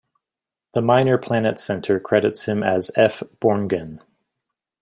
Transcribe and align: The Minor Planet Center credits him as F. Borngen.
The 0.73 0.81
Minor 0.81 1.19
Planet 1.19 1.59
Center 1.59 1.99
credits 1.99 2.45
him 2.45 2.63
as 2.63 2.89
F. 2.95 3.21
Borngen. 3.39 3.99